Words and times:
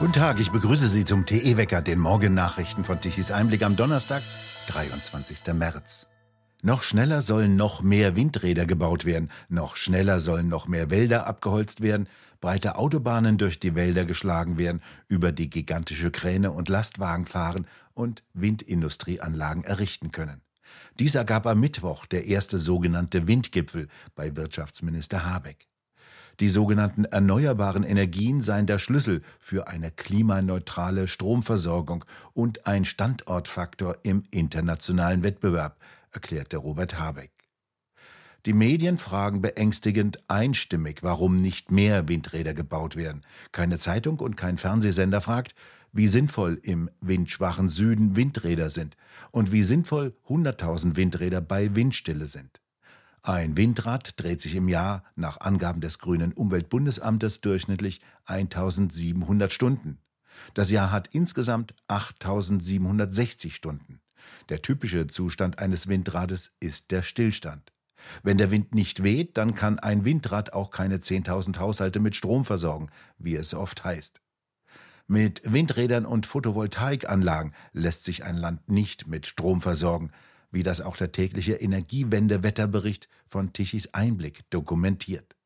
Guten 0.00 0.14
Tag, 0.14 0.40
ich 0.40 0.50
begrüße 0.50 0.88
Sie 0.88 1.04
zum 1.04 1.26
TE-Wecker, 1.26 1.82
den 1.82 1.98
Morgennachrichten 1.98 2.84
von 2.84 3.02
Tichys 3.02 3.30
Einblick 3.30 3.62
am 3.62 3.76
Donnerstag, 3.76 4.22
23. 4.68 5.52
März. 5.52 6.08
Noch 6.62 6.82
schneller 6.82 7.20
sollen 7.20 7.54
noch 7.54 7.82
mehr 7.82 8.16
Windräder 8.16 8.64
gebaut 8.64 9.04
werden, 9.04 9.30
noch 9.50 9.76
schneller 9.76 10.20
sollen 10.20 10.48
noch 10.48 10.68
mehr 10.68 10.88
Wälder 10.88 11.26
abgeholzt 11.26 11.82
werden, 11.82 12.08
breite 12.40 12.76
Autobahnen 12.76 13.36
durch 13.36 13.60
die 13.60 13.74
Wälder 13.74 14.06
geschlagen 14.06 14.56
werden, 14.56 14.80
über 15.06 15.32
die 15.32 15.50
gigantische 15.50 16.10
Kräne 16.10 16.50
und 16.52 16.70
Lastwagen 16.70 17.26
fahren 17.26 17.66
und 17.92 18.22
Windindustrieanlagen 18.32 19.64
errichten 19.64 20.10
können. 20.10 20.40
Dies 20.98 21.14
ergab 21.14 21.46
am 21.46 21.60
Mittwoch 21.60 22.06
der 22.06 22.24
erste 22.24 22.56
sogenannte 22.56 23.28
Windgipfel 23.28 23.88
bei 24.14 24.34
Wirtschaftsminister 24.34 25.26
Habeck. 25.26 25.69
Die 26.40 26.48
sogenannten 26.48 27.04
erneuerbaren 27.04 27.84
Energien 27.84 28.40
seien 28.40 28.66
der 28.66 28.78
Schlüssel 28.78 29.20
für 29.38 29.68
eine 29.68 29.90
klimaneutrale 29.90 31.06
Stromversorgung 31.06 32.06
und 32.32 32.66
ein 32.66 32.86
Standortfaktor 32.86 33.98
im 34.04 34.22
internationalen 34.30 35.22
Wettbewerb, 35.22 35.78
erklärte 36.12 36.56
Robert 36.56 36.98
Habeck. 36.98 37.30
Die 38.46 38.54
Medien 38.54 38.96
fragen 38.96 39.42
beängstigend 39.42 40.18
einstimmig, 40.28 41.02
warum 41.02 41.36
nicht 41.36 41.70
mehr 41.70 42.08
Windräder 42.08 42.54
gebaut 42.54 42.96
werden. 42.96 43.20
Keine 43.52 43.76
Zeitung 43.76 44.18
und 44.18 44.38
kein 44.38 44.56
Fernsehsender 44.56 45.20
fragt, 45.20 45.54
wie 45.92 46.06
sinnvoll 46.06 46.58
im 46.62 46.88
windschwachen 47.02 47.68
Süden 47.68 48.16
Windräder 48.16 48.70
sind 48.70 48.96
und 49.30 49.52
wie 49.52 49.62
sinnvoll 49.62 50.16
100.000 50.26 50.96
Windräder 50.96 51.42
bei 51.42 51.74
Windstille 51.74 52.24
sind. 52.24 52.62
Ein 53.22 53.56
Windrad 53.56 54.18
dreht 54.18 54.40
sich 54.40 54.54
im 54.54 54.68
Jahr 54.68 55.04
nach 55.14 55.40
Angaben 55.40 55.82
des 55.82 55.98
Grünen 55.98 56.32
Umweltbundesamtes 56.32 57.42
durchschnittlich 57.42 58.00
1700 58.24 59.52
Stunden. 59.52 59.98
Das 60.54 60.70
Jahr 60.70 60.90
hat 60.90 61.08
insgesamt 61.12 61.74
8760 61.88 63.54
Stunden. 63.54 64.00
Der 64.48 64.62
typische 64.62 65.06
Zustand 65.06 65.58
eines 65.58 65.86
Windrades 65.86 66.52
ist 66.60 66.90
der 66.90 67.02
Stillstand. 67.02 67.72
Wenn 68.22 68.38
der 68.38 68.50
Wind 68.50 68.74
nicht 68.74 69.02
weht, 69.02 69.36
dann 69.36 69.54
kann 69.54 69.78
ein 69.78 70.06
Windrad 70.06 70.54
auch 70.54 70.70
keine 70.70 70.96
10.000 70.96 71.58
Haushalte 71.58 72.00
mit 72.00 72.16
Strom 72.16 72.46
versorgen, 72.46 72.88
wie 73.18 73.36
es 73.36 73.52
oft 73.52 73.84
heißt. 73.84 74.22
Mit 75.06 75.42
Windrädern 75.44 76.06
und 76.06 76.24
Photovoltaikanlagen 76.24 77.52
lässt 77.72 78.04
sich 78.04 78.24
ein 78.24 78.36
Land 78.36 78.70
nicht 78.70 79.08
mit 79.08 79.26
Strom 79.26 79.60
versorgen, 79.60 80.12
wie 80.50 80.62
das 80.62 80.80
auch 80.80 80.96
der 80.96 81.12
tägliche 81.12 81.54
Energiewende-Wetterbericht 81.54 83.08
von 83.26 83.52
Tichys 83.52 83.94
Einblick 83.94 84.48
dokumentiert. 84.50 85.36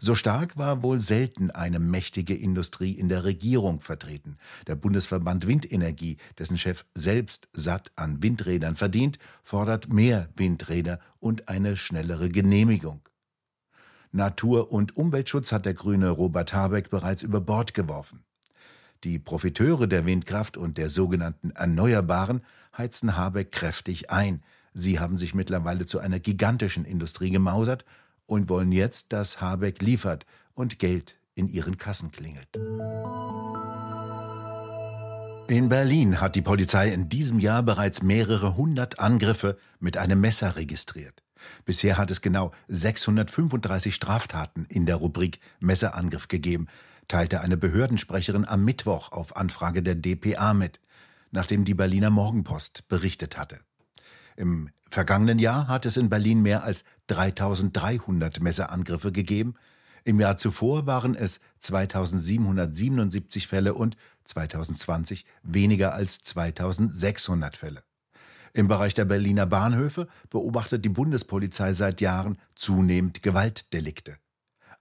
So 0.00 0.14
stark 0.14 0.56
war 0.56 0.84
wohl 0.84 1.00
selten 1.00 1.50
eine 1.50 1.80
mächtige 1.80 2.34
Industrie 2.34 2.92
in 2.92 3.08
der 3.08 3.24
Regierung 3.24 3.80
vertreten. 3.80 4.36
Der 4.68 4.76
Bundesverband 4.76 5.48
Windenergie, 5.48 6.18
dessen 6.38 6.56
Chef 6.56 6.84
selbst 6.94 7.48
satt 7.52 7.90
an 7.96 8.22
Windrädern 8.22 8.76
verdient, 8.76 9.18
fordert 9.42 9.92
mehr 9.92 10.28
Windräder 10.36 11.00
und 11.18 11.48
eine 11.48 11.76
schnellere 11.76 12.28
Genehmigung. 12.28 13.08
Natur- 14.12 14.70
und 14.70 14.96
Umweltschutz 14.96 15.50
hat 15.50 15.66
der 15.66 15.74
grüne 15.74 16.10
Robert 16.10 16.52
Habeck 16.52 16.90
bereits 16.90 17.24
über 17.24 17.40
Bord 17.40 17.74
geworfen. 17.74 18.24
Die 19.04 19.20
Profiteure 19.20 19.86
der 19.86 20.06
Windkraft 20.06 20.56
und 20.56 20.76
der 20.76 20.88
sogenannten 20.88 21.50
Erneuerbaren 21.50 22.42
heizen 22.76 23.16
Habeck 23.16 23.52
kräftig 23.52 24.10
ein. 24.10 24.42
Sie 24.74 24.98
haben 24.98 25.18
sich 25.18 25.34
mittlerweile 25.34 25.86
zu 25.86 26.00
einer 26.00 26.18
gigantischen 26.18 26.84
Industrie 26.84 27.30
gemausert 27.30 27.84
und 28.26 28.48
wollen 28.48 28.72
jetzt, 28.72 29.12
dass 29.12 29.40
Habeck 29.40 29.80
liefert 29.82 30.26
und 30.52 30.80
Geld 30.80 31.16
in 31.36 31.48
ihren 31.48 31.76
Kassen 31.76 32.10
klingelt. 32.10 32.48
In 35.48 35.68
Berlin 35.68 36.20
hat 36.20 36.34
die 36.34 36.42
Polizei 36.42 36.92
in 36.92 37.08
diesem 37.08 37.38
Jahr 37.38 37.62
bereits 37.62 38.02
mehrere 38.02 38.56
hundert 38.56 38.98
Angriffe 38.98 39.56
mit 39.78 39.96
einem 39.96 40.20
Messer 40.20 40.56
registriert. 40.56 41.22
Bisher 41.64 41.98
hat 41.98 42.10
es 42.10 42.20
genau 42.20 42.50
635 42.66 43.94
Straftaten 43.94 44.66
in 44.68 44.86
der 44.86 44.96
Rubrik 44.96 45.38
Messerangriff 45.60 46.26
gegeben 46.26 46.66
teilte 47.08 47.40
eine 47.40 47.56
Behördensprecherin 47.56 48.46
am 48.46 48.64
Mittwoch 48.64 49.12
auf 49.12 49.36
Anfrage 49.36 49.82
der 49.82 49.96
dpa 49.96 50.54
mit, 50.54 50.80
nachdem 51.30 51.64
die 51.64 51.74
Berliner 51.74 52.10
Morgenpost 52.10 52.86
berichtet 52.88 53.36
hatte. 53.38 53.60
Im 54.36 54.70
vergangenen 54.88 55.38
Jahr 55.38 55.66
hat 55.68 55.84
es 55.84 55.96
in 55.96 56.08
Berlin 56.08 56.42
mehr 56.42 56.62
als 56.62 56.84
3300 57.08 58.40
Messerangriffe 58.40 59.10
gegeben. 59.10 59.54
Im 60.04 60.20
Jahr 60.20 60.36
zuvor 60.36 60.86
waren 60.86 61.16
es 61.16 61.40
2777 61.58 63.48
Fälle 63.48 63.74
und 63.74 63.96
2020 64.24 65.24
weniger 65.42 65.94
als 65.94 66.20
2600 66.20 67.56
Fälle. 67.56 67.82
Im 68.52 68.68
Bereich 68.68 68.94
der 68.94 69.04
Berliner 69.04 69.46
Bahnhöfe 69.46 70.08
beobachtet 70.30 70.84
die 70.84 70.88
Bundespolizei 70.88 71.72
seit 71.72 72.00
Jahren 72.00 72.38
zunehmend 72.54 73.22
Gewaltdelikte. 73.22 74.16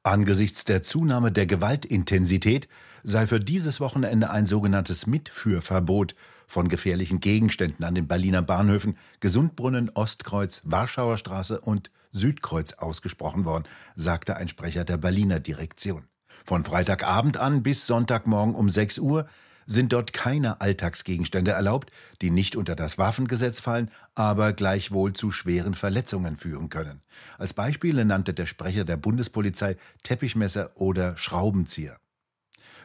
Angesichts 0.08 0.64
der 0.64 0.84
Zunahme 0.84 1.34
der 1.34 1.46
Gewaltintensität 1.46 2.70
sei 3.04 3.28
für 3.28 3.42
dieses 3.42 3.82
Wochenende 3.82 4.30
ein 4.30 4.46
sogenanntes 4.46 5.06
Mitführverbot 5.06 6.16
von 6.48 6.70
gefährlichen 6.70 7.20
Gegenständen 7.20 7.84
an 7.84 7.94
den 7.94 8.08
Berliner 8.08 8.42
Bahnhöfen 8.42 8.98
Gesundbrunnen, 9.20 9.92
Ostkreuz, 9.94 10.62
Warschauer 10.64 11.18
Straße 11.18 11.60
und 11.60 11.92
Südkreuz 12.14 12.72
ausgesprochen 12.72 13.44
worden, 13.44 13.66
sagte 13.98 14.38
ein 14.38 14.48
Sprecher 14.48 14.86
der 14.86 14.96
Berliner 14.96 15.42
Direktion. 15.42 16.06
Von 16.46 16.64
Freitagabend 16.64 17.36
an 17.36 17.62
bis 17.62 17.86
Sonntagmorgen 17.86 18.56
um 18.56 18.70
6 18.70 19.00
Uhr 19.00 19.28
sind 19.68 19.94
dort 19.94 20.14
keine 20.14 20.62
Alltagsgegenstände 20.62 21.52
erlaubt, 21.52 21.92
die 22.22 22.32
nicht 22.32 22.56
unter 22.56 22.76
das 22.76 22.98
Waffengesetz 22.98 23.60
fallen, 23.60 23.92
aber 24.16 24.54
gleichwohl 24.54 25.14
zu 25.14 25.30
schweren 25.32 25.76
Verletzungen 25.76 26.38
führen 26.38 26.70
können. 26.70 27.02
Als 27.38 27.54
Beispiele 27.54 28.06
nannte 28.06 28.34
der 28.34 28.48
Sprecher 28.48 28.86
der 28.86 28.98
Bundespolizei 28.98 29.76
Teppichmesser 30.02 30.72
oder 30.76 31.16
Schraubenzieher. 31.18 31.98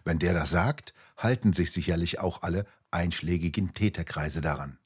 Wenn 0.05 0.19
der 0.19 0.35
das 0.35 0.51
sagt, 0.51 0.93
halten 1.17 1.53
sich 1.53 1.71
sicherlich 1.71 2.19
auch 2.19 2.43
alle 2.43 2.67
einschlägigen 2.91 3.73
Täterkreise 3.73 4.41
daran. 4.41 4.79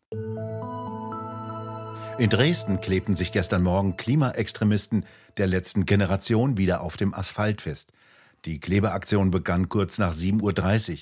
In 2.19 2.31
Dresden 2.31 2.81
klebten 2.81 3.15
sich 3.15 3.33
gestern 3.33 3.63
Morgen 3.63 3.97
Klimaextremisten 3.97 5.05
der 5.37 5.47
letzten 5.47 5.85
Generation 5.85 6.57
wieder 6.57 6.81
auf 6.81 6.97
dem 6.97 7.13
Asphalt 7.13 7.63
fest. 7.63 7.93
Die 8.45 8.61
Klebeaktion 8.61 9.31
begann 9.31 9.69
kurz 9.69 9.99
nach 9.99 10.15
7.30 10.15 10.93
Uhr. 10.93 10.99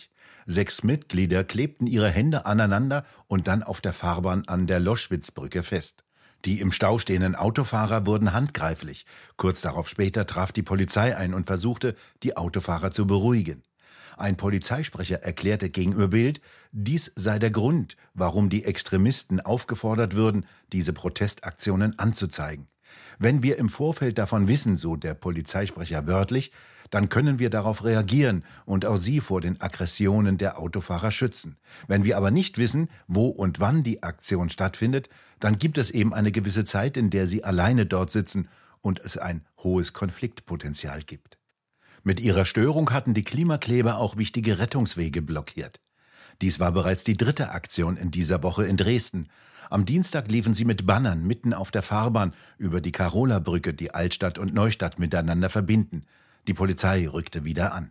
Sechs 0.46 0.82
Mitglieder 0.82 1.44
klebten 1.44 1.86
ihre 1.86 2.10
Hände 2.10 2.46
aneinander 2.46 3.04
und 3.26 3.48
dann 3.48 3.62
auf 3.62 3.80
der 3.80 3.92
Fahrbahn 3.92 4.42
an 4.46 4.66
der 4.66 4.80
Loschwitzbrücke 4.80 5.62
fest. 5.62 6.04
Die 6.44 6.60
im 6.60 6.72
Stau 6.72 6.98
stehenden 6.98 7.34
Autofahrer 7.34 8.04
wurden 8.06 8.34
handgreiflich. 8.34 9.06
Kurz 9.36 9.62
darauf 9.62 9.88
später 9.88 10.26
traf 10.26 10.52
die 10.52 10.62
Polizei 10.62 11.16
ein 11.16 11.32
und 11.32 11.46
versuchte, 11.46 11.96
die 12.22 12.36
Autofahrer 12.36 12.90
zu 12.90 13.06
beruhigen. 13.06 13.62
Ein 14.16 14.36
Polizeisprecher 14.36 15.22
erklärte 15.22 15.70
gegenüber 15.70 16.08
Bild, 16.08 16.40
dies 16.70 17.10
sei 17.16 17.38
der 17.38 17.50
Grund, 17.50 17.96
warum 18.12 18.48
die 18.48 18.64
Extremisten 18.64 19.40
aufgefordert 19.40 20.14
würden, 20.14 20.46
diese 20.72 20.92
Protestaktionen 20.92 21.98
anzuzeigen. 21.98 22.68
Wenn 23.18 23.42
wir 23.42 23.58
im 23.58 23.68
Vorfeld 23.68 24.18
davon 24.18 24.46
wissen, 24.46 24.76
so 24.76 24.96
der 24.96 25.14
Polizeisprecher 25.14 26.06
wörtlich, 26.06 26.52
dann 26.90 27.08
können 27.08 27.38
wir 27.38 27.50
darauf 27.50 27.84
reagieren 27.84 28.44
und 28.66 28.84
auch 28.84 28.96
sie 28.96 29.20
vor 29.20 29.40
den 29.40 29.60
Aggressionen 29.60 30.38
der 30.38 30.58
Autofahrer 30.58 31.10
schützen. 31.10 31.56
Wenn 31.88 32.04
wir 32.04 32.16
aber 32.16 32.30
nicht 32.30 32.58
wissen, 32.58 32.88
wo 33.08 33.28
und 33.28 33.60
wann 33.60 33.82
die 33.82 34.02
Aktion 34.02 34.48
stattfindet, 34.50 35.08
dann 35.40 35.58
gibt 35.58 35.78
es 35.78 35.90
eben 35.90 36.14
eine 36.14 36.32
gewisse 36.32 36.64
Zeit, 36.64 36.96
in 36.96 37.10
der 37.10 37.26
sie 37.26 37.44
alleine 37.44 37.86
dort 37.86 38.10
sitzen 38.10 38.48
und 38.80 39.00
es 39.00 39.16
ein 39.16 39.44
hohes 39.62 39.92
Konfliktpotenzial 39.92 41.02
gibt. 41.02 41.38
Mit 42.02 42.20
ihrer 42.20 42.44
Störung 42.44 42.90
hatten 42.90 43.14
die 43.14 43.24
Klimakleber 43.24 43.96
auch 43.98 44.18
wichtige 44.18 44.58
Rettungswege 44.58 45.22
blockiert. 45.22 45.80
Dies 46.42 46.60
war 46.60 46.72
bereits 46.72 47.04
die 47.04 47.16
dritte 47.16 47.50
Aktion 47.50 47.96
in 47.96 48.10
dieser 48.10 48.42
Woche 48.42 48.66
in 48.66 48.76
Dresden. 48.76 49.28
Am 49.70 49.86
Dienstag 49.86 50.30
liefen 50.30 50.52
sie 50.52 50.66
mit 50.66 50.86
Bannern 50.86 51.26
mitten 51.26 51.54
auf 51.54 51.70
der 51.70 51.82
Fahrbahn 51.82 52.34
über 52.58 52.80
die 52.82 52.92
Karola-Brücke, 52.92 53.72
die 53.72 53.94
Altstadt 53.94 54.38
und 54.38 54.52
Neustadt 54.52 54.98
miteinander 54.98 55.48
verbinden. 55.48 56.04
Die 56.46 56.54
Polizei 56.54 57.08
rückte 57.08 57.44
wieder 57.44 57.72
an. 57.72 57.90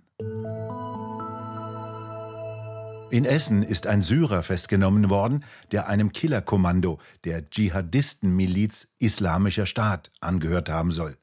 In 3.09 3.25
Essen 3.25 3.63
ist 3.63 3.87
ein 3.87 4.01
Syrer 4.01 4.43
festgenommen 4.43 5.09
worden, 5.09 5.45
der 5.71 5.87
einem 5.87 6.11
Killerkommando 6.11 6.99
der 7.23 7.49
Dschihadistenmiliz 7.49 8.87
Islamischer 8.99 9.65
Staat 9.65 10.11
angehört 10.19 10.69
haben 10.69 10.91
soll. 10.91 11.17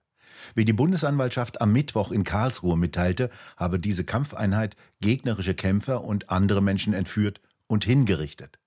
Wie 0.54 0.64
die 0.64 0.72
Bundesanwaltschaft 0.72 1.60
am 1.60 1.72
Mittwoch 1.72 2.10
in 2.10 2.24
Karlsruhe 2.24 2.76
mitteilte, 2.76 3.30
habe 3.56 3.78
diese 3.78 4.04
Kampfeinheit 4.04 4.76
gegnerische 5.00 5.54
Kämpfer 5.54 6.02
und 6.02 6.30
andere 6.30 6.62
Menschen 6.62 6.94
entführt 6.94 7.40
und 7.66 7.84
hingerichtet. 7.84 8.58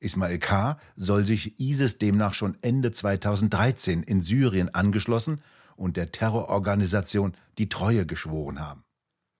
Ismail 0.00 0.38
K. 0.38 0.78
soll 0.96 1.24
sich 1.24 1.58
ISIS 1.58 1.98
demnach 1.98 2.34
schon 2.34 2.56
Ende 2.60 2.92
2013 2.92 4.02
in 4.04 4.22
Syrien 4.22 4.72
angeschlossen 4.72 5.42
und 5.78 5.96
der 5.96 6.12
Terrororganisation 6.12 7.34
die 7.56 7.68
Treue 7.68 8.04
geschworen 8.04 8.60
haben. 8.60 8.84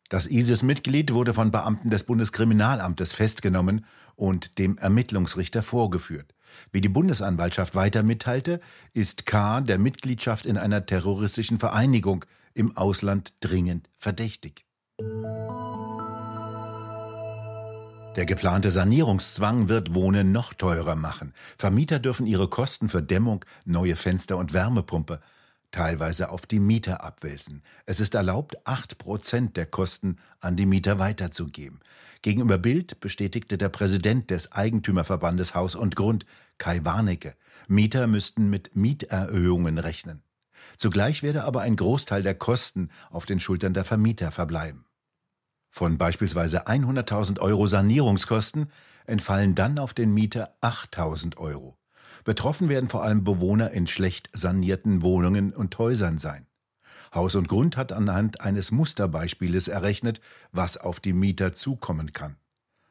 Das 0.09 0.27
ISIS-Mitglied 0.27 1.13
wurde 1.13 1.35
von 1.35 1.51
Beamten 1.51 1.91
des 1.91 2.05
Bundeskriminalamtes 2.05 3.13
festgenommen 3.13 3.85
und 4.17 4.59
dem 4.59 4.79
Ermittlungsrichter 4.79 5.63
vorgeführt. 5.63 6.35
Wie 6.73 6.81
die 6.81 6.89
Bundesanwaltschaft 6.89 7.75
weiter 7.75 8.03
mitteilte, 8.03 8.61
ist 8.95 9.27
K. 9.27 9.61
der 9.61 9.79
Mitgliedschaft 9.79 10.47
in 10.47 10.57
einer 10.57 10.87
terroristischen 10.87 11.59
Vereinigung 11.59 12.25
im 12.55 12.75
Ausland 12.77 13.35
dringend 13.41 13.91
verdächtig. 13.99 14.65
Der 18.17 18.25
geplante 18.25 18.71
Sanierungszwang 18.71 19.69
wird 19.69 19.95
Wohnen 19.95 20.33
noch 20.33 20.55
teurer 20.55 20.97
machen. 20.97 21.35
Vermieter 21.59 21.99
dürfen 21.99 22.27
ihre 22.27 22.49
Kosten 22.49 22.89
für 22.89 23.03
Dämmung, 23.03 23.45
neue 23.67 23.95
Fenster 23.95 24.39
und 24.39 24.55
Wärmepumpe 24.55 25.21
teilweise 25.71 26.31
auf 26.31 26.47
die 26.47 26.61
Mieter 26.61 27.05
abwälzen. 27.05 27.63
Es 27.87 28.01
ist 28.01 28.15
erlaubt, 28.15 28.67
acht 28.67 28.99
Prozent 28.99 29.57
der 29.57 29.67
Kosten 29.67 30.19
an 30.41 30.57
die 30.57 30.67
Mieter 30.67 30.99
weiterzugeben. 30.99 31.81
Gegenüber 32.23 32.59
Bild 32.59 33.01
bestätigte 33.01 33.59
der 33.59 33.69
Präsident 33.69 34.31
des 34.31 34.53
Eigentümerverbandes 34.53 35.55
Haus 35.55 35.75
und 35.75 35.97
Grund, 35.97 36.27
Kai 36.59 36.85
Warnecke, 36.85 37.35
Mieter 37.69 38.07
müssten 38.07 38.51
mit 38.51 38.75
Mieterhöhungen 38.75 39.79
rechnen. 39.79 40.23
Zugleich 40.77 41.23
werde 41.23 41.45
aber 41.45 41.61
ein 41.61 41.77
Großteil 41.77 42.23
der 42.23 42.35
Kosten 42.35 42.91
auf 43.11 43.27
den 43.27 43.41
Schultern 43.41 43.75
der 43.75 43.85
Vermieter 43.85 44.33
verbleiben. 44.33 44.85
Von 45.71 45.99
beispielsweise 45.99 46.67
100.000 46.67 47.39
Euro 47.39 47.67
Sanierungskosten 47.67 48.71
entfallen 49.07 49.55
dann 49.55 49.79
auf 49.79 49.95
den 49.95 50.13
Mieter 50.13 50.55
8.000 50.61 51.37
Euro. 51.37 51.78
Betroffen 52.25 52.69
werden 52.69 52.89
vor 52.89 53.03
allem 53.03 53.25
Bewohner 53.25 53.71
in 53.71 53.87
schlecht 53.87 54.29
sanierten 54.33 55.03
Wohnungen 55.03 55.53
und 55.53 55.79
Häusern 55.79 56.19
sein. 56.19 56.47
Haus 57.15 57.35
und 57.35 57.49
Grund 57.49 57.77
hat 57.77 57.93
anhand 57.93 58.41
eines 58.41 58.71
Musterbeispieles 58.71 59.69
errechnet, 59.69 60.21
was 60.53 60.77
auf 60.77 61.01
die 61.01 61.13
Mieter 61.13 61.53
zukommen 61.55 62.13
kann. 62.13 62.37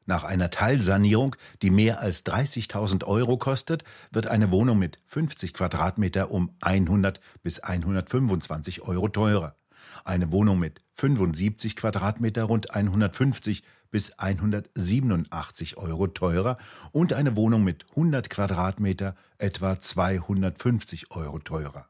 Nach 0.05 0.23
einer 0.23 0.49
Teilsanierung, 0.49 1.35
die 1.61 1.69
mehr 1.69 1.99
als 1.99 2.25
30.000 2.25 3.03
Euro 3.03 3.37
kostet, 3.37 3.83
wird 4.11 4.27
eine 4.27 4.51
Wohnung 4.51 4.79
mit 4.79 4.97
50 5.05 5.53
Quadratmeter 5.53 6.31
um 6.31 6.55
100 6.61 7.19
bis 7.43 7.59
125 7.59 8.83
Euro 8.83 9.09
teurer. 9.09 9.57
Eine 10.05 10.31
Wohnung 10.31 10.59
mit 10.59 10.81
75 10.93 11.75
Quadratmeter 11.75 12.43
rund 12.43 12.73
150 12.73 13.63
bis 13.91 14.17
187 14.19 15.77
Euro 15.77 16.07
teurer 16.07 16.57
und 16.91 17.13
eine 17.13 17.35
Wohnung 17.35 17.63
mit 17.63 17.85
100 17.91 18.29
Quadratmeter 18.29 19.15
etwa 19.37 19.79
250 19.79 21.11
Euro 21.11 21.39
teurer. 21.39 21.87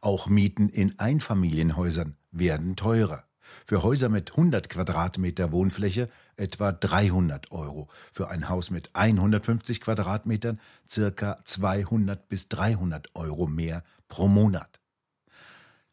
Auch 0.00 0.28
Mieten 0.28 0.68
in 0.68 0.98
Einfamilienhäusern 0.98 2.16
werden 2.30 2.76
teurer. 2.76 3.24
Für 3.64 3.82
Häuser 3.82 4.08
mit 4.08 4.32
100 4.32 4.68
Quadratmeter 4.68 5.52
Wohnfläche 5.52 6.08
etwa 6.36 6.72
300 6.72 7.52
Euro. 7.52 7.88
Für 8.12 8.28
ein 8.28 8.48
Haus 8.48 8.70
mit 8.70 8.90
150 8.94 9.80
Quadratmetern 9.80 10.60
circa 10.88 11.38
200 11.44 12.28
bis 12.28 12.48
300 12.48 13.14
Euro 13.14 13.46
mehr 13.46 13.84
pro 14.08 14.28
Monat. 14.28 14.80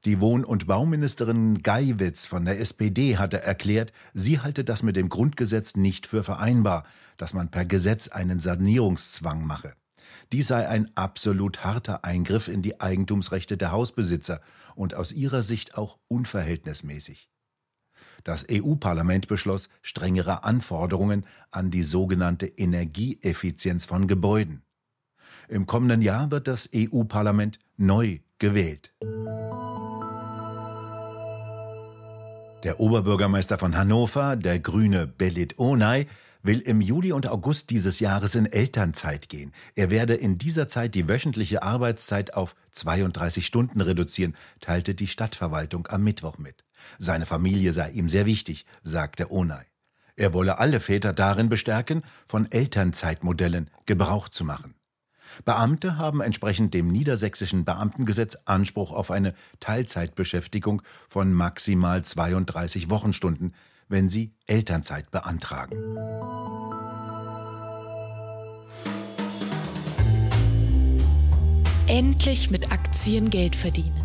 Die 0.05 0.19
Wohn- 0.19 0.43
und 0.43 0.67
Bauministerin 0.67 1.61
Geiwitz 1.61 2.25
von 2.25 2.43
der 2.43 2.59
SPD 2.59 3.17
hatte 3.17 3.41
erklärt, 3.41 3.93
sie 4.13 4.41
halte 4.41 4.65
das 4.65 4.83
mit 4.83 4.97
dem 4.97 5.07
Grundgesetz 5.07 5.75
nicht 5.77 6.07
für 6.07 6.23
vereinbar, 6.23 6.83
dass 7.15 7.33
man 7.33 7.49
per 7.49 7.63
Gesetz 7.63 8.09
einen 8.09 8.39
Sanierungszwang 8.39 9.45
mache. 9.45 9.73
Dies 10.33 10.47
sei 10.47 10.67
ein 10.67 10.91
absolut 10.95 11.63
harter 11.63 12.03
Eingriff 12.03 12.49
in 12.49 12.61
die 12.61 12.81
Eigentumsrechte 12.81 13.55
der 13.55 13.71
Hausbesitzer 13.71 14.41
und 14.75 14.93
aus 14.93 15.13
ihrer 15.13 15.41
Sicht 15.41 15.77
auch 15.77 15.97
unverhältnismäßig. 16.09 17.29
Das 18.25 18.45
EU-Parlament 18.51 19.29
beschloss 19.29 19.69
strengere 19.81 20.43
Anforderungen 20.43 21.25
an 21.51 21.71
die 21.71 21.83
sogenannte 21.83 22.45
Energieeffizienz 22.45 23.85
von 23.85 24.07
Gebäuden. 24.07 24.63
Im 25.47 25.65
kommenden 25.65 26.01
Jahr 26.01 26.29
wird 26.31 26.47
das 26.47 26.69
EU-Parlament 26.73 27.59
neu 27.77 28.19
gewählt. 28.37 28.93
Der 32.63 32.79
Oberbürgermeister 32.79 33.57
von 33.57 33.75
Hannover, 33.75 34.37
der 34.37 34.57
Grüne 34.57 35.05
Belit 35.05 35.59
Onay, 35.59 36.07
will 36.43 36.59
im 36.59 36.79
Juli 36.79 37.11
und 37.11 37.27
August 37.27 37.71
dieses 37.71 37.99
Jahres 37.99 38.35
in 38.35 38.45
Elternzeit 38.45 39.27
gehen. 39.27 39.51
Er 39.75 39.89
werde 39.89 40.13
in 40.13 40.37
dieser 40.37 40.69
Zeit 40.69 40.95
die 40.95 41.09
wöchentliche 41.09 41.61
Arbeitszeit 41.61 42.35
auf 42.35 42.55
32 42.71 43.45
Stunden 43.45 43.81
reduzieren, 43.81 44.33
teilte 44.61 44.95
die 44.95 45.07
Stadtverwaltung 45.07 45.87
am 45.87 46.05
Mittwoch 46.05 46.37
mit. 46.37 46.63
Seine 46.99 47.25
Familie 47.25 47.73
sei 47.73 47.91
ihm 47.91 48.07
sehr 48.07 48.25
wichtig, 48.25 48.65
sagte 48.81 49.29
Onay. 49.29 49.65
Er 50.15 50.33
wolle 50.33 50.59
alle 50.59 50.79
Väter 50.79 51.11
darin 51.11 51.49
bestärken, 51.49 52.01
von 52.27 52.49
Elternzeitmodellen 52.49 53.69
Gebrauch 53.85 54.29
zu 54.29 54.45
machen. 54.45 54.73
Beamte 55.45 55.97
haben 55.97 56.21
entsprechend 56.21 56.73
dem 56.73 56.87
niedersächsischen 56.89 57.65
Beamtengesetz 57.65 58.37
Anspruch 58.45 58.91
auf 58.91 59.11
eine 59.11 59.33
Teilzeitbeschäftigung 59.59 60.81
von 61.07 61.33
maximal 61.33 62.03
32 62.03 62.89
Wochenstunden, 62.89 63.53
wenn 63.89 64.09
sie 64.09 64.33
Elternzeit 64.47 65.11
beantragen. 65.11 65.77
Endlich 71.87 72.49
mit 72.49 72.71
Aktien 72.71 73.29
Geld 73.29 73.55
verdienen. 73.55 74.01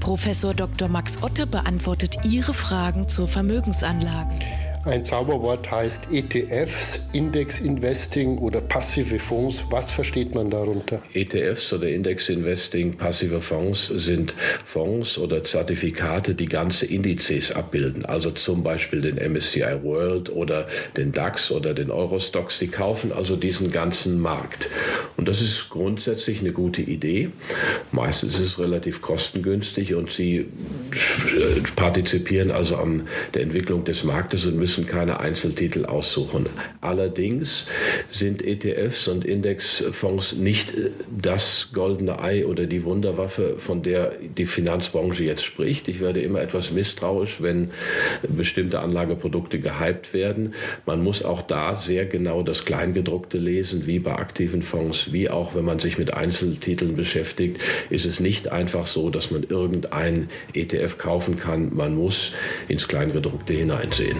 Professor 0.00 0.52
Dr. 0.52 0.88
Max 0.88 1.22
Otte 1.22 1.46
beantwortet 1.46 2.16
Ihre 2.24 2.52
Fragen 2.54 3.08
zur 3.08 3.28
Vermögensanlage. 3.28 4.61
Ein 4.84 5.04
Zauberwort 5.04 5.70
heißt 5.70 6.08
ETFs, 6.10 7.06
Index 7.12 7.60
Investing 7.60 8.38
oder 8.38 8.60
passive 8.60 9.20
Fonds. 9.20 9.62
Was 9.70 9.92
versteht 9.92 10.34
man 10.34 10.50
darunter? 10.50 11.00
ETFs 11.14 11.72
oder 11.72 11.86
Index 11.88 12.28
Investing, 12.28 12.96
passive 12.96 13.40
Fonds 13.40 13.86
sind 13.86 14.34
Fonds 14.64 15.18
oder 15.18 15.44
Zertifikate, 15.44 16.34
die 16.34 16.46
ganze 16.46 16.86
Indizes 16.86 17.52
abbilden. 17.52 18.04
Also 18.04 18.32
zum 18.32 18.64
Beispiel 18.64 19.02
den 19.02 19.18
MSCI 19.32 19.84
World 19.84 20.30
oder 20.30 20.66
den 20.96 21.12
DAX 21.12 21.52
oder 21.52 21.74
den 21.74 21.92
Eurostox. 21.92 22.58
Die 22.58 22.66
kaufen 22.66 23.12
also 23.12 23.36
diesen 23.36 23.70
ganzen 23.70 24.18
Markt. 24.18 24.68
Und 25.16 25.28
das 25.28 25.40
ist 25.42 25.70
grundsätzlich 25.70 26.40
eine 26.40 26.50
gute 26.50 26.82
Idee. 26.82 27.30
Meistens 27.92 28.34
ist 28.34 28.46
es 28.46 28.58
relativ 28.58 29.00
kostengünstig 29.00 29.94
und 29.94 30.10
sie 30.10 30.46
partizipieren 31.76 32.50
also 32.50 32.78
an 32.78 33.06
der 33.34 33.42
Entwicklung 33.42 33.84
des 33.84 34.02
Marktes 34.02 34.44
und 34.44 34.56
müssen 34.56 34.71
müssen 34.72 34.86
keine 34.86 35.20
Einzeltitel 35.20 35.84
aussuchen. 35.84 36.46
Allerdings 36.80 37.66
sind 38.10 38.42
ETFs 38.42 39.06
und 39.06 39.22
Indexfonds 39.22 40.32
nicht 40.32 40.74
äh, 40.74 40.88
das 41.10 41.68
goldene 41.74 42.20
Ei 42.20 42.46
oder 42.46 42.64
die 42.64 42.84
Wunderwaffe, 42.84 43.58
von 43.58 43.82
der 43.82 44.12
die 44.38 44.46
Finanzbranche 44.46 45.24
jetzt 45.24 45.44
spricht. 45.44 45.88
Ich 45.88 46.00
werde 46.00 46.22
immer 46.22 46.40
etwas 46.40 46.72
misstrauisch, 46.72 47.42
wenn 47.42 47.70
bestimmte 48.26 48.80
Anlageprodukte 48.80 49.60
gehypt 49.60 50.14
werden. 50.14 50.54
Man 50.86 51.02
muss 51.02 51.22
auch 51.22 51.42
da 51.42 51.76
sehr 51.76 52.06
genau 52.06 52.42
das 52.42 52.64
Kleingedruckte 52.64 53.36
lesen, 53.36 53.86
wie 53.86 53.98
bei 53.98 54.14
aktiven 54.14 54.62
Fonds, 54.62 55.12
wie 55.12 55.28
auch 55.28 55.54
wenn 55.54 55.66
man 55.66 55.80
sich 55.80 55.98
mit 55.98 56.14
Einzeltiteln 56.14 56.96
beschäftigt, 56.96 57.60
ist 57.90 58.06
es 58.06 58.20
nicht 58.20 58.50
einfach 58.50 58.86
so, 58.86 59.10
dass 59.10 59.30
man 59.30 59.42
irgendein 59.42 60.30
ETF 60.54 60.96
kaufen 60.96 61.38
kann. 61.38 61.74
Man 61.74 61.94
muss 61.94 62.32
ins 62.68 62.88
Kleingedruckte 62.88 63.52
hineinsehen. 63.52 64.16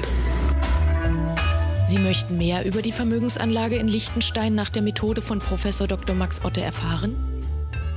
Sie 1.93 1.99
möchten 1.99 2.39
mehr 2.39 2.65
über 2.65 2.81
die 2.81 2.91
Vermögensanlage 2.91 3.77
in 3.77 3.87
Liechtenstein 3.87 4.55
nach 4.55 4.71
der 4.71 4.81
Methode 4.81 5.21
von 5.21 5.41
Prof. 5.41 5.67
Dr. 5.87 6.17
Max 6.17 6.43
Otte 6.43 6.63
erfahren? 6.63 7.15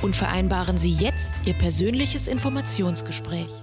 und 0.01 0.17
vereinbaren 0.17 0.79
Sie 0.79 0.91
jetzt 0.91 1.43
Ihr 1.45 1.53
persönliches 1.53 2.29
Informationsgespräch. 2.29 3.61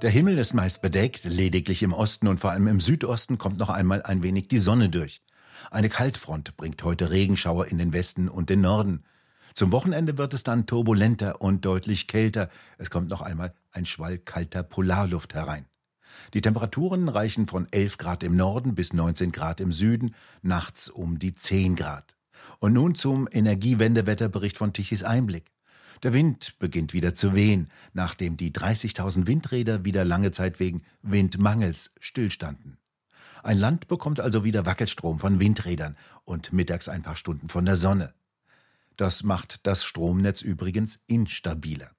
Der 0.00 0.08
Himmel 0.08 0.38
ist 0.38 0.54
meist 0.54 0.80
bedeckt, 0.80 1.24
lediglich 1.24 1.82
im 1.82 1.92
Osten 1.92 2.28
und 2.28 2.40
vor 2.40 2.52
allem 2.52 2.66
im 2.66 2.80
Südosten 2.80 3.36
kommt 3.36 3.58
noch 3.58 3.68
einmal 3.68 4.02
ein 4.04 4.22
wenig 4.22 4.48
die 4.48 4.56
Sonne 4.56 4.88
durch. 4.88 5.20
Eine 5.70 5.88
Kaltfront 5.88 6.56
bringt 6.56 6.82
heute 6.82 7.10
Regenschauer 7.10 7.66
in 7.66 7.78
den 7.78 7.92
Westen 7.92 8.28
und 8.28 8.50
den 8.50 8.60
Norden. 8.60 9.04
Zum 9.54 9.72
Wochenende 9.72 10.18
wird 10.18 10.34
es 10.34 10.42
dann 10.42 10.66
turbulenter 10.66 11.40
und 11.40 11.64
deutlich 11.64 12.08
kälter. 12.08 12.50
Es 12.78 12.90
kommt 12.90 13.08
noch 13.08 13.22
einmal 13.22 13.54
ein 13.72 13.86
Schwall 13.86 14.18
kalter 14.18 14.62
Polarluft 14.62 15.34
herein. 15.34 15.66
Die 16.34 16.40
Temperaturen 16.40 17.08
reichen 17.08 17.46
von 17.46 17.66
11 17.70 17.98
Grad 17.98 18.22
im 18.22 18.36
Norden 18.36 18.74
bis 18.74 18.92
19 18.92 19.32
Grad 19.32 19.60
im 19.60 19.72
Süden, 19.72 20.14
nachts 20.42 20.88
um 20.88 21.18
die 21.18 21.32
10 21.32 21.74
Grad. 21.76 22.16
Und 22.58 22.74
nun 22.74 22.94
zum 22.94 23.28
Energiewendewetterbericht 23.30 24.56
von 24.56 24.72
Tichys 24.72 25.02
Einblick. 25.02 25.50
Der 26.02 26.12
Wind 26.12 26.58
beginnt 26.58 26.92
wieder 26.92 27.14
zu 27.14 27.34
wehen, 27.34 27.70
nachdem 27.94 28.36
die 28.36 28.52
30.000 28.52 29.26
Windräder 29.26 29.84
wieder 29.84 30.04
lange 30.04 30.30
Zeit 30.30 30.60
wegen 30.60 30.82
Windmangels 31.02 31.94
stillstanden. 31.98 32.78
Ein 33.46 33.58
Land 33.58 33.86
bekommt 33.86 34.18
also 34.18 34.42
wieder 34.42 34.66
Wackelstrom 34.66 35.20
von 35.20 35.38
Windrädern 35.38 35.96
und 36.24 36.52
mittags 36.52 36.88
ein 36.88 37.02
paar 37.02 37.14
Stunden 37.14 37.48
von 37.48 37.64
der 37.64 37.76
Sonne. 37.76 38.12
Das 38.96 39.22
macht 39.22 39.64
das 39.68 39.84
Stromnetz 39.84 40.42
übrigens 40.42 40.98
instabiler. 41.06 41.92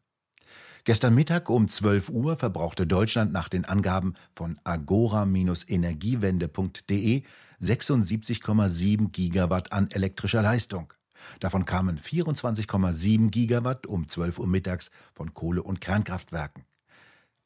Gestern 0.83 1.15
Mittag 1.15 1.49
um 1.49 1.69
12 1.69 2.09
Uhr 2.09 2.35
verbrauchte 2.35 2.85
Deutschland 2.85 3.31
nach 3.31 3.47
den 3.47 3.63
Angaben 3.63 4.15
von 4.33 4.59
agora-energiewende.de 4.65 7.23
76,7 7.61 9.11
Gigawatt 9.11 9.71
an 9.71 9.89
elektrischer 9.91 10.41
Leistung. 10.41 10.91
Davon 11.39 11.63
kamen 11.63 11.97
24,7 11.97 13.29
Gigawatt 13.29 13.87
um 13.87 14.05
12 14.05 14.39
Uhr 14.39 14.47
mittags 14.47 14.91
von 15.13 15.33
Kohle- 15.33 15.63
und 15.63 15.79
Kernkraftwerken, 15.79 16.65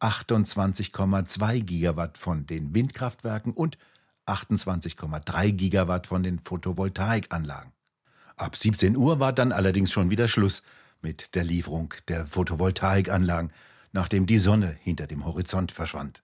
28,2 0.01 1.61
Gigawatt 1.61 2.17
von 2.17 2.45
den 2.47 2.73
Windkraftwerken 2.73 3.53
und 3.53 3.77
28,3 4.25 5.51
Gigawatt 5.51 6.07
von 6.07 6.23
den 6.23 6.39
Photovoltaikanlagen. 6.39 7.71
Ab 8.35 8.55
17 8.55 8.97
Uhr 8.97 9.19
war 9.19 9.33
dann 9.33 9.51
allerdings 9.51 9.91
schon 9.91 10.09
wieder 10.09 10.27
Schluss 10.27 10.63
mit 11.01 11.35
der 11.35 11.43
Lieferung 11.43 11.93
der 12.07 12.25
Photovoltaikanlagen, 12.25 13.51
nachdem 13.91 14.25
die 14.25 14.39
Sonne 14.39 14.75
hinter 14.81 15.05
dem 15.05 15.25
Horizont 15.25 15.71
verschwand. 15.71 16.23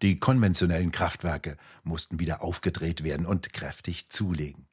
Die 0.00 0.18
konventionellen 0.18 0.92
Kraftwerke 0.92 1.56
mussten 1.82 2.18
wieder 2.18 2.42
aufgedreht 2.42 3.04
werden 3.04 3.26
und 3.26 3.52
kräftig 3.52 4.08
zulegen. 4.08 4.66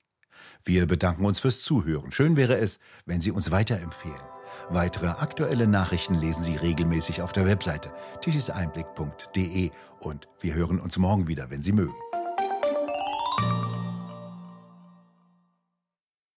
Wir 0.63 0.86
bedanken 0.88 1.25
uns 1.25 1.39
fürs 1.39 1.62
Zuhören. 1.62 2.12
Schön 2.12 2.38
wäre 2.38 2.58
es, 2.58 2.79
wenn 3.05 3.22
Sie 3.22 3.31
uns 3.31 3.51
weiterempfehlen. 3.51 4.38
Weitere 4.70 5.08
aktuelle 5.08 5.68
Nachrichten 5.68 6.15
lesen 6.15 6.44
Sie 6.44 6.56
regelmäßig 6.56 7.22
auf 7.22 7.32
der 7.32 7.46
Webseite 7.46 7.91
tischiseinblick.de 8.22 9.72
und 10.00 10.27
wir 10.39 10.53
hören 10.53 10.79
uns 10.79 10.98
morgen 10.98 11.27
wieder, 11.27 11.50
wenn 11.50 11.63
Sie 11.63 11.72
mögen. 11.72 11.96